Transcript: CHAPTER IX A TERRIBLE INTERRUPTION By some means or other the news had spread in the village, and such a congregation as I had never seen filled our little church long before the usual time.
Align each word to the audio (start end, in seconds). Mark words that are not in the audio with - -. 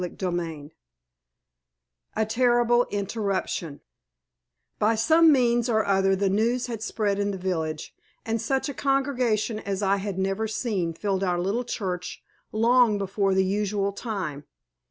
CHAPTER 0.03 0.29
IX 0.41 0.73
A 2.15 2.25
TERRIBLE 2.25 2.87
INTERRUPTION 2.89 3.81
By 4.79 4.95
some 4.95 5.31
means 5.31 5.69
or 5.69 5.85
other 5.85 6.15
the 6.15 6.27
news 6.27 6.65
had 6.65 6.81
spread 6.81 7.19
in 7.19 7.29
the 7.29 7.37
village, 7.37 7.93
and 8.25 8.41
such 8.41 8.67
a 8.67 8.73
congregation 8.73 9.59
as 9.59 9.83
I 9.83 9.97
had 9.97 10.17
never 10.17 10.47
seen 10.47 10.95
filled 10.95 11.23
our 11.23 11.39
little 11.39 11.63
church 11.63 12.23
long 12.51 12.97
before 12.97 13.35
the 13.35 13.45
usual 13.45 13.91
time. 13.91 14.45